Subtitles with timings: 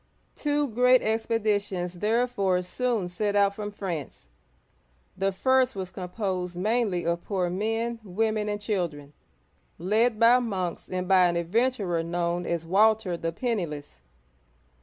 [0.33, 4.29] Two great expeditions therefore soon set out from France.
[5.15, 9.13] The first was composed mainly of poor men, women, and children,
[9.77, 14.01] led by monks and by an adventurer known as Walter the Penniless.